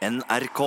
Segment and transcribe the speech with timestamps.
[0.00, 0.60] NRK.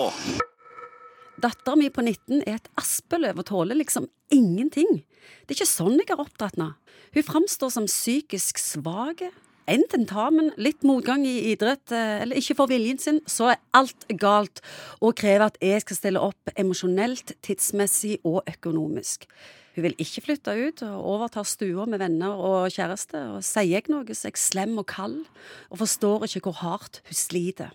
[1.41, 4.99] Dattera mi på 19 er et aspeløv og tåler liksom ingenting.
[5.41, 6.75] Det er ikke sånn jeg har oppdratt henne.
[7.15, 9.25] Hun framstår som psykisk svak.
[9.65, 14.05] En tentamen, litt motgang i idrett, eh, eller ikke får viljen sin, så er alt
[14.21, 14.61] galt,
[15.01, 19.25] og krever at jeg skal stille opp emosjonelt, tidsmessig og økonomisk.
[19.73, 23.89] Hun vil ikke flytte ut og overta stua med venner og kjæreste, og sier jeg
[23.89, 25.23] noe, så er jeg slem og kald,
[25.71, 27.71] og forstår ikke hvor hardt hun sliter.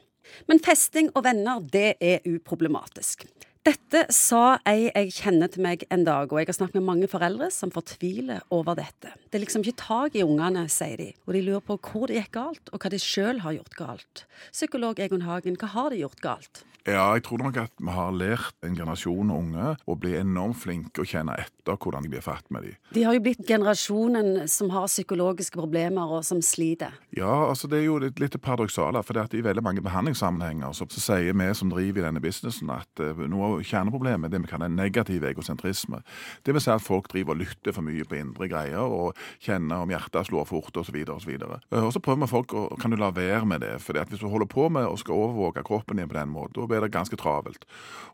[0.51, 3.27] Men festing og venner, det er uproblematisk.
[3.69, 7.09] Dette sa ei jeg kjenner til meg en dag, og jeg har snakket med mange
[7.11, 9.11] foreldre som fortviler over dette.
[9.29, 12.17] Det er liksom ikke tak i ungene, sier de, og de lurer på hvor det
[12.17, 14.25] gikk galt, og hva de sjøl har gjort galt.
[14.55, 16.63] Psykolog Egon Hagen, hva har de gjort galt?
[16.89, 21.03] Ja, jeg tror nok at vi har lært en generasjon unge å bli enormt flinke
[21.03, 22.71] og kjenne etter hvordan de blir fatt med de.
[22.97, 26.95] De har jo blitt generasjonen som har psykologiske problemer og som sliter.
[27.13, 31.03] Ja, altså det er jo litt, litt paradoksale, for i veldig mange behandlingssammenhenger så, så
[31.11, 34.53] sier vi som driver i denne businessen at uh, noe av kjerneproblemet er det vi
[34.55, 36.01] kaller negativ egosentrisme.
[36.47, 39.85] Det vil si at folk driver og lytter for mye på indre greier og kjenner
[39.85, 40.97] om hjertet slår fort osv.
[41.05, 41.37] så
[41.69, 44.23] Uh, og så prøver vi folk å kan du la være med det, for hvis
[44.23, 47.17] du holder på med å skal overvåke kroppen din på den måten, blir det ganske
[47.17, 47.65] travelt.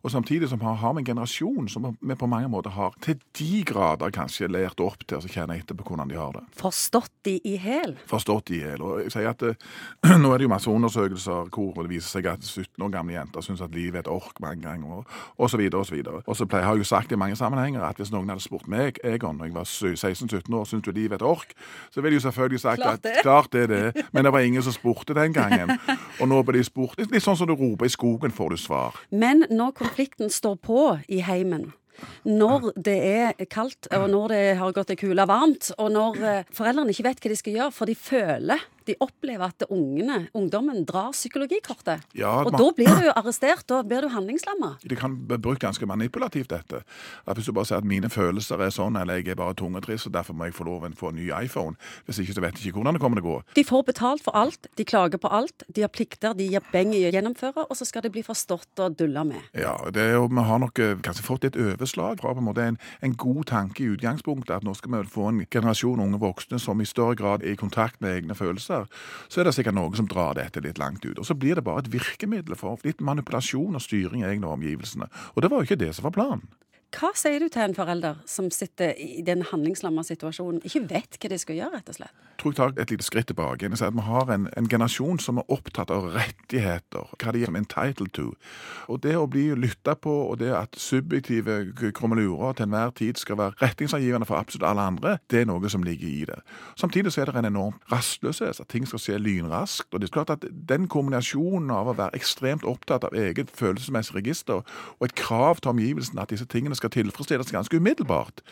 [0.04, 3.62] Og Samtidig som har vi en generasjon som vi på mange måter har til de
[3.64, 6.42] grader kanskje lært opp til å kjenne etter på hvordan de har det.
[6.60, 7.96] Forstått de i hæl?
[8.06, 8.82] Forstått de i hæl.
[8.84, 9.44] Og jeg sier at
[10.20, 13.44] Nå er det jo masse undersøkelser hvor det viser seg at 17 år gamle jenter
[13.44, 16.20] syns at livet er et ork mange ganger, og, så videre og så videre.
[16.26, 19.00] Og så pleier jeg jo sagt i mange sammenhenger at hvis noen hadde spurt meg,
[19.04, 21.56] Egon, når jeg var 16-17 år, syns du livet er et ork,
[21.90, 24.44] så ville jeg jo selvfølgelig sagt klart at klart det er det, men det var
[24.44, 25.74] ingen som spurte den gangen.
[26.20, 28.98] Og nå blir de spurt litt sånn som du roper i skogen, får du svar.
[29.10, 31.72] Men når konflikten står på i heimen,
[32.26, 36.54] når det er kaldt, og når det har gått ei kule varmt, og når eh,
[36.54, 40.84] foreldrene ikke vet hva de skal gjøre, for de føler de opplever at ungene, ungdommen
[40.86, 42.02] drar psykologikortet.
[42.14, 44.78] Ja, og man- da blir du jo arrestert, da blir du handlingslamma.
[44.82, 46.82] Det kan bli brukt ganske manipulativt, dette.
[47.26, 49.74] At Hvis du bare sier at mine følelser er sånn, eller jeg er bare tung
[49.76, 51.76] og trist, og derfor må jeg få lov å få en ny iPhone.
[52.06, 53.42] Hvis ikke så vet jeg ikke hvordan det kommer til å gå.
[53.54, 56.92] De får betalt for alt, de klager på alt, de har plikter de gir beng
[56.94, 59.40] i å gjennomføre, og så skal det bli forstått og dulla med.
[59.54, 62.44] Ja, det er jo, Vi har nok eh, kanskje fått et overslag fra på en
[62.44, 66.18] måte en, en god tanke i utgangspunktet, at nå skal vi få en generasjon unge
[66.18, 68.73] voksne som i større grad er i kontakt med egne følelser.
[69.28, 71.18] Så er det sikkert noen som drar dette litt langt ut.
[71.18, 75.10] Og så blir det bare et virkemiddel for litt manipulasjon og styring i egne omgivelsene.
[75.34, 76.46] Og det var jo ikke det som var planen.
[76.94, 81.30] Hva sier du til en forelder som sitter i den handlingslamma situasjonen, ikke vet hva
[81.32, 82.20] de skal gjøre, rett og slett?
[82.34, 83.64] Jeg tror jeg tar et lite skritt tilbake.
[83.64, 87.50] Jeg at Vi har en, en generasjon som er opptatt av rettigheter, hva de er
[87.56, 88.34] entitled to.
[88.88, 93.38] Og Det å bli lytta på, og det at subjektive krummelurer til enhver tid skal
[93.38, 96.40] være retningsangivende for absolutt alle andre, det er noe som ligger i det.
[96.76, 99.88] Samtidig så er det en enorm rastløshet, at ting skal skje lynraskt.
[99.94, 104.14] og det er klart at Den kombinasjonen av å være ekstremt opptatt av eget følelsesmessig
[104.14, 104.62] register
[104.98, 108.42] og et krav til omgivelsene at disse tingene skal tilfredsstilles ganske umiddelbart,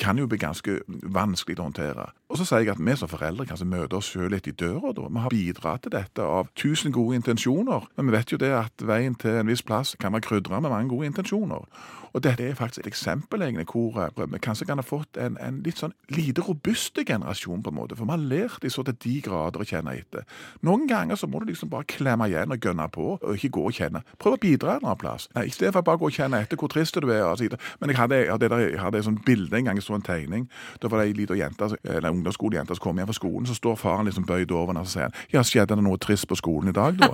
[0.00, 2.08] kan jo bli ganske vanskelig å håndtere.
[2.30, 4.92] Og så sier jeg at vi som foreldre kanskje møter oss selv litt i døra
[4.96, 5.08] da.
[5.10, 8.86] Vi har bidratt til dette av tusen gode intensjoner, men vi vet jo det at
[8.86, 11.66] veien til en viss plass kan være krydra med mange gode intensjoner.
[12.12, 15.36] Og dette er faktisk et eksempel egentlig hvor eh, vi kanskje kan ha fått en,
[15.42, 17.98] en litt sånn lite robuste generasjon, på en måte.
[17.98, 20.26] For vi har lært de så til de grader å kjenne etter.
[20.66, 23.66] Noen ganger så må du liksom bare klemme igjen og gønne på, og ikke gå
[23.68, 24.02] og kjenne.
[24.18, 25.28] Prøv å bidra en annen plass.
[25.38, 27.22] I stedet bare å gå og kjenne etter hvor trist du er.
[27.28, 27.59] Og så videre.
[27.80, 30.06] Men jeg hadde, jeg hadde, jeg hadde et sånt bilde en gang, jeg så en
[30.06, 30.46] tegning.
[30.82, 34.08] Da var det ei lita eller ungdomsskolejente som kom hjem fra skolen, så står faren
[34.08, 36.96] liksom bøyd over henne og sier ja, skjedde det noe trist på skolen i dag,
[36.98, 37.10] da?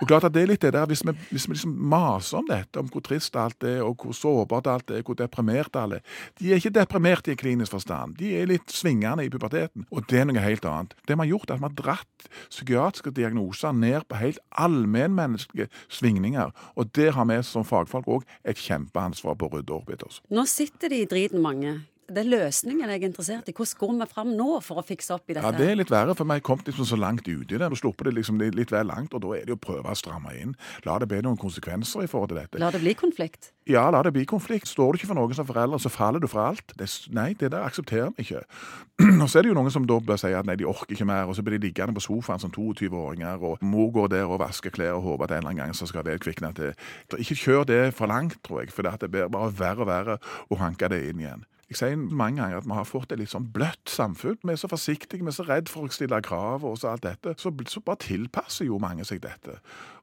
[0.00, 2.48] og klart at det er litt det der, hvis vi, hvis vi liksom maser om
[2.48, 6.16] dette, om hvor trist alt er, og hvor sårbart alt er, hvor deprimert alle er.
[6.40, 8.16] De er ikke deprimerte i klinisk forstand.
[8.18, 9.86] De er litt svingende i puberteten.
[9.94, 10.94] Og det er noe helt annet.
[11.08, 15.68] Det vi har gjort, er at vi har dratt psykiatriske diagnoser ned på helt allmennmenneskelige
[15.88, 16.52] svingninger.
[16.76, 20.20] Og der har vi som fagfolk òg et kjempeansvar på å rydde opp etter oss.
[20.32, 21.80] Nå sitter de i driten mange.
[22.08, 23.52] Det er løsningen jeg er interessert i.
[23.52, 25.44] Hvordan går vi fram nå for å fikse opp i dette?
[25.44, 27.68] Ja, Det er litt verre, for vi har kommet liksom så langt uti det.
[27.68, 30.32] Du slipper det liksom litt, vel langt, og da er det å prøve å stramme
[30.40, 30.54] inn.
[30.88, 32.62] La det bli noen konsekvenser i forhold til dette.
[32.62, 33.50] La det bli konflikt.
[33.68, 34.70] Ja, la det bli konflikt.
[34.72, 36.72] Står du ikke for noen som forelder, så faller du fra alt.
[36.80, 38.40] Det, nei, det der aksepterer vi ikke.
[39.22, 41.06] Og så er det jo noen som da bør si at nei, de orker ikke
[41.06, 44.40] mer, og så blir de liggende på sofaen som 22-åringer, og mor går der og
[44.40, 46.72] vasker klær og håper at en eller annen gang så skal det kvikne til.
[47.20, 50.18] Ikke kjør det for langt, tror jeg, for det blir bare verre og verre
[50.48, 51.46] å hanke det inn igjen.
[51.68, 54.38] Jeg sier mange ganger at vi har fått et litt sånn bløtt samfunn.
[54.40, 57.04] Vi er så forsiktige, vi er så redd for å stille krav og så alt
[57.04, 57.34] dette.
[57.36, 59.58] Så, så bare tilpasser jo mange seg dette.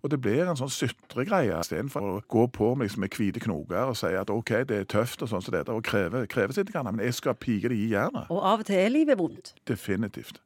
[0.05, 3.89] Og det blir en sånn sutregreie istedenfor å gå på med, liksom, med hvite knoger
[3.89, 6.69] og si at OK, det er tøft og sånn som dette, og kreve, kreve sitt,
[6.75, 8.29] men jeg skal pike det i jernet.
[8.29, 9.55] Og av og til er livet vondt.
[9.65, 10.43] Definitivt.